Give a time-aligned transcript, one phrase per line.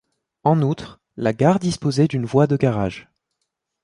[0.43, 3.07] En outre, la gare disposait d'une voie de garage.